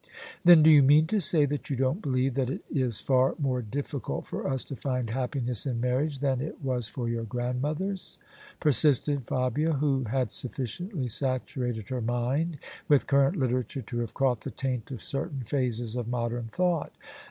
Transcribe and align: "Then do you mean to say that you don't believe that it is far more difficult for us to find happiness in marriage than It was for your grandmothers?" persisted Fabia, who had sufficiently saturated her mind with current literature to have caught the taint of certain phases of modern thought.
"Then 0.45 0.63
do 0.63 0.71
you 0.71 0.81
mean 0.81 1.05
to 1.05 1.19
say 1.19 1.45
that 1.45 1.69
you 1.69 1.75
don't 1.75 2.01
believe 2.01 2.33
that 2.33 2.49
it 2.49 2.63
is 2.73 2.99
far 2.99 3.35
more 3.37 3.61
difficult 3.61 4.25
for 4.25 4.47
us 4.47 4.63
to 4.63 4.75
find 4.75 5.11
happiness 5.11 5.67
in 5.67 5.79
marriage 5.79 6.17
than 6.17 6.41
It 6.41 6.59
was 6.63 6.87
for 6.87 7.07
your 7.07 7.23
grandmothers?" 7.23 8.17
persisted 8.59 9.27
Fabia, 9.27 9.73
who 9.73 10.05
had 10.05 10.31
sufficiently 10.31 11.07
saturated 11.07 11.89
her 11.89 12.01
mind 12.01 12.57
with 12.87 13.05
current 13.05 13.35
literature 13.35 13.83
to 13.83 13.99
have 13.99 14.15
caught 14.15 14.41
the 14.41 14.49
taint 14.49 14.89
of 14.89 15.03
certain 15.03 15.41
phases 15.41 15.95
of 15.95 16.07
modern 16.07 16.47
thought. 16.51 16.93